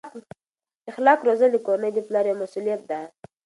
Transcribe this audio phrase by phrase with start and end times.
[0.91, 2.99] اخلاق روزل د کورنۍ د پلار یوه مسؤلیت ده.